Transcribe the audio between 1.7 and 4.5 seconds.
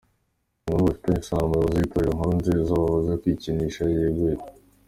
w’Itorero Inkuru Nziza wavuzweho kwikinisha yegujwe.